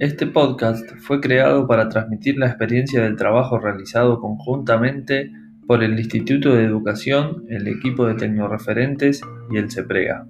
[0.00, 5.30] Este podcast fue creado para transmitir la experiencia del trabajo realizado conjuntamente
[5.66, 10.26] por el Instituto de Educación, el equipo de Tecnoreferentes y el CEPREGA.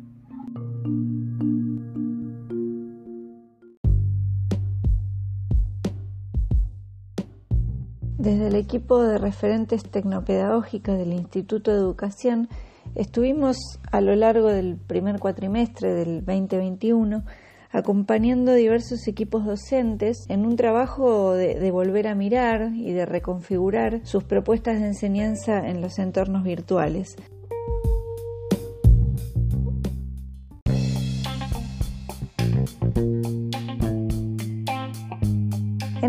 [8.18, 12.48] Desde el equipo de referentes tecnopedagógicas del Instituto de Educación
[12.96, 13.56] estuvimos
[13.92, 17.22] a lo largo del primer cuatrimestre del 2021
[17.70, 24.00] acompañando a diversos equipos docentes en un trabajo de, volver a mirar y de reconfigurar
[24.04, 27.16] sus propuestas de enseñanza en los entornos virtuales.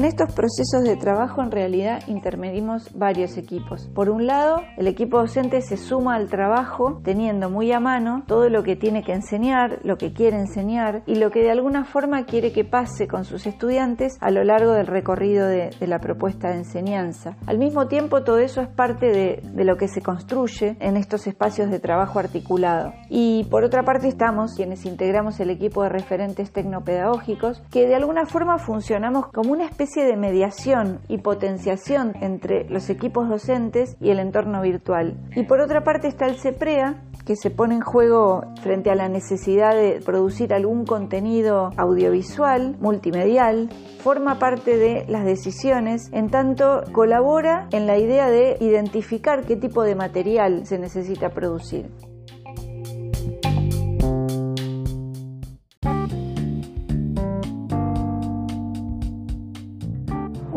[0.02, 3.88] En estos procesos de trabajo en realidad intermedimos varios equipos.
[3.94, 8.50] Por un lado, el equipo docente se suma al trabajo teniendo muy a mano todo
[8.50, 12.26] lo que tiene que enseñar, lo que quiere enseñar y lo que de alguna forma
[12.26, 16.56] quiere que pase con sus estudiantes a lo largo del recorrido de, la propuesta de
[16.56, 17.38] enseñanza.
[17.46, 21.28] Al mismo tiempo, todo eso es parte de, de lo que se construye en estos
[21.28, 22.92] espacios de trabajo articulado.
[23.08, 28.26] Y por otra parte estamos quienes integramos el equipo de referentes tecnopedagógicos que de alguna
[28.26, 34.20] forma funcionamos como una especie de mediación y potenciación entre los equipos docentes y el
[34.20, 35.18] entorno virtual.
[35.36, 39.10] Y por otra parte está el CEPREA, que se pone en juego frente a la
[39.10, 47.68] necesidad de producir algún contenido audiovisual, multimedial, forma parte de las decisiones, en tanto colabora
[47.72, 51.92] en la idea de identificar qué tipo de material se necesita producir.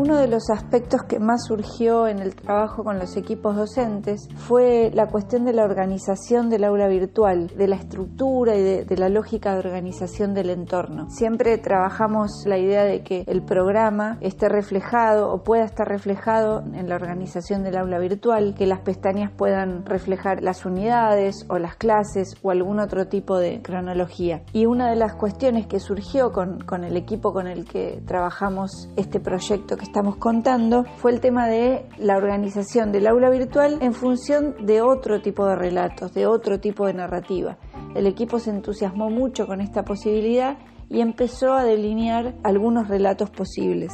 [0.05, 4.91] Uno de los aspectos que más surgió en el trabajo con los equipos docentes fue
[4.93, 9.53] la cuestión de la organización del aula virtual, de la estructura y de, la lógica
[9.53, 11.09] de organización del entorno.
[11.09, 16.87] Siempre trabajamos la idea de que el programa esté reflejado o pueda estar reflejado en
[16.87, 22.35] la organización del aula virtual, que las pestañas puedan reflejar las unidades o las clases
[22.43, 24.43] o algún otro tipo de cronología.
[24.53, 28.87] Y una de las cuestiones que surgió con, con el equipo con el que trabajamos
[28.95, 33.93] este proyecto que estamos contando fue el tema de la organización del aula virtual en
[33.93, 37.57] función de otro tipo de relatos, de otro tipo de narrativa.
[37.95, 40.57] El equipo se entusiasmó mucho con esta posibilidad
[40.89, 43.93] y empezó a delinear algunos relatos posibles.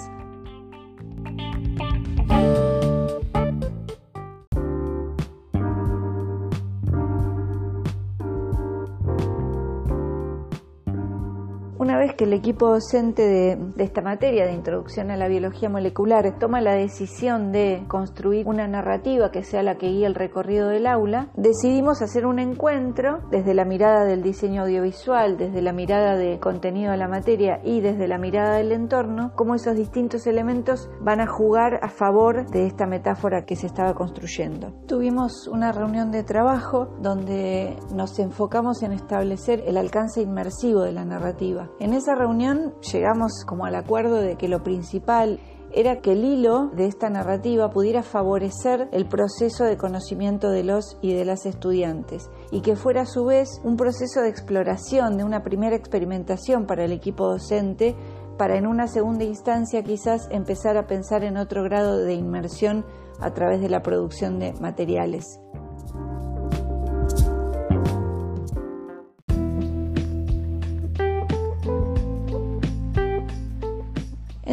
[11.82, 16.38] Una vez que el equipo docente de, esta materia de introducción a la biología molecular
[16.38, 20.86] toma la decisión de construir una narrativa que sea la que guíe el recorrido del
[20.86, 26.38] aula, decidimos hacer un encuentro desde la mirada del diseño audiovisual, desde la mirada de
[26.38, 31.20] contenido de la materia y desde la mirada del entorno, cómo esos distintos elementos van
[31.20, 34.72] a jugar a favor de esta metáfora que se estaba construyendo.
[34.86, 41.06] Tuvimos una reunión de trabajo donde nos enfocamos en establecer el alcance inmersivo de la
[41.06, 45.40] narrativa en esa reunión llegamos como al acuerdo de que lo principal
[45.74, 50.98] era que el hilo de esta narrativa pudiera favorecer el proceso de conocimiento de los
[51.02, 55.24] y de las estudiantes y que fuera a su vez un proceso de exploración, de
[55.24, 57.96] una primera experimentación para el equipo docente,
[58.38, 62.86] para en una segunda instancia quizás empezar a pensar en otro grado de inmersión
[63.20, 65.40] a través de la producción de materiales.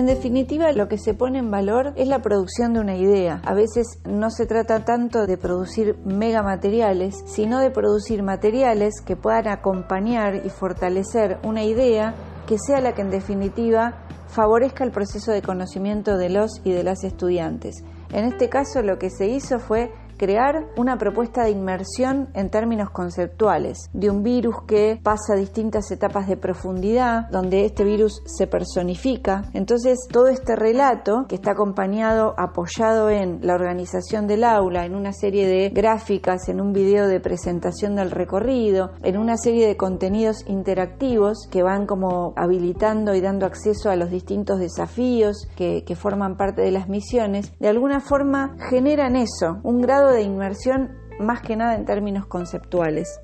[0.08, 3.40] Definitiva, lo que se pone en valor es la producción de una idea.
[3.44, 9.48] A veces no se trata tanto de producir megamateriales, sino de producir materiales que puedan
[9.48, 12.14] acompañar y fortalecer una idea
[12.46, 16.82] que sea la que en definitiva favorezca el proceso de conocimiento de los y de
[16.82, 17.84] las estudiantes.
[18.12, 22.90] En este caso lo que se hizo fue crear una propuesta de inmersión en términos
[22.90, 29.44] conceptuales, de un virus que pasa distintas etapas de profundidad, donde este virus se personifica.
[29.54, 35.12] Entonces, todo este relato, que está acompañado, apoyado en la organización del aula, en una
[35.12, 40.44] serie de gráficas, en un video de presentación del recorrido, en una serie de contenidos
[40.46, 46.36] interactivos que van como habilitando y dando acceso a los distintos desafíos que, que forman
[46.36, 51.56] parte de las misiones, de alguna forma generan eso, un grado de inmersión más que
[51.56, 53.20] nada en términos conceptuales.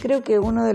[0.00, 0.74] Creo que uno de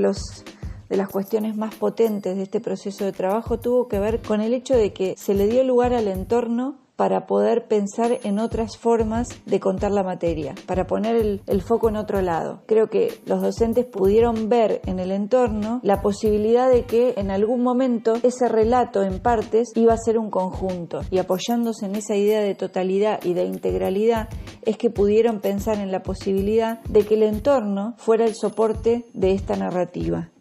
[0.90, 4.54] de las cuestiones más potentes de este proceso de trabajo tuvo que ver con el
[4.54, 9.30] hecho de que se le dio lugar al entorno para poder pensar en otras formas
[9.46, 12.62] de contar la materia, para poner el, foco en otro lado.
[12.66, 17.64] Creo que los docentes pudieron ver en el entorno la posibilidad de que en algún
[17.64, 22.42] momento ese relato en partes iba a ser un conjunto y apoyándose en esa idea
[22.42, 24.30] de totalidad y de integralidad
[24.64, 29.32] es que pudieron pensar en la posibilidad de que el entorno fuera el soporte de
[29.32, 30.33] esta narrativa.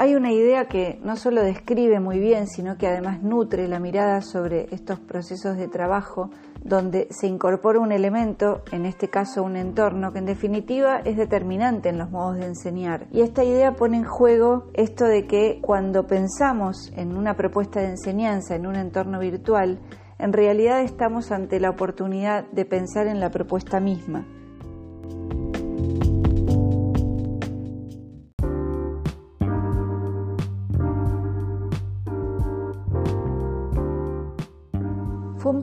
[0.00, 4.22] Hay una idea que no solo describe muy bien, sino que además nutre la mirada
[4.22, 6.30] sobre estos procesos de trabajo,
[6.62, 11.88] donde se incorpora un elemento, en este caso un entorno, que en definitiva es determinante
[11.88, 13.08] en los modos de enseñar.
[13.10, 17.88] Y esta idea pone en juego esto de que cuando pensamos en una propuesta de
[17.88, 19.80] enseñanza en un entorno virtual,
[20.20, 24.24] en realidad estamos ante la oportunidad de pensar en la propuesta misma.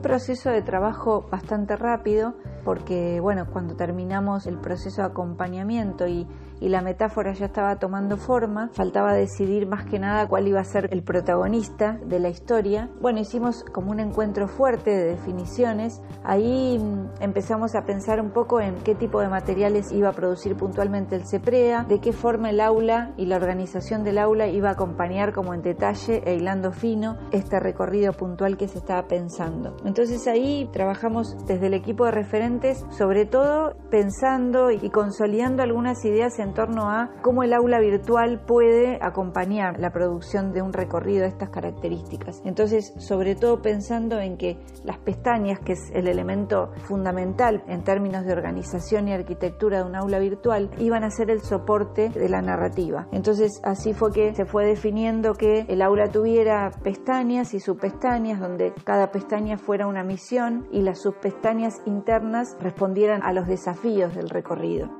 [0.06, 6.26] Proceso de trabajo bastante rápido porque, bueno, cuando terminamos el proceso de acompañamiento y,
[6.60, 10.64] y la metáfora ya estaba tomando forma, faltaba decidir más que nada cuál iba a
[10.64, 12.90] ser el protagonista de la historia.
[13.00, 16.02] Bueno, hicimos como un encuentro fuerte de definiciones.
[16.24, 20.56] Ahí mm, empezamos a pensar un poco en qué tipo de materiales iba a producir
[20.56, 24.72] puntualmente el CEPREA, de qué forma el aula y la organización del aula iba a
[24.72, 29.76] acompañar como en detalle e hilando fino este recorrido puntual que se estaba pensando.
[29.84, 32.55] Entonces ahí trabajamos desde el equipo de referentes,
[32.90, 38.98] sobre todo pensando y consolidando algunas ideas en torno a cómo el aula virtual puede
[39.02, 42.40] acompañar la producción de un recorrido de estas características.
[42.44, 48.24] Entonces, sobre todo pensando en que las pestañas, que es el elemento fundamental en términos
[48.24, 52.40] de organización y arquitectura de un aula virtual, iban a ser el soporte de la
[52.40, 53.06] narrativa.
[53.12, 58.72] Entonces, así fue que se fue definiendo que el aula tuviera pestañas y subpestañas, donde
[58.84, 64.90] cada pestaña fuera una misión y las subpestañas internas respondieran a los desafíos del recorrido.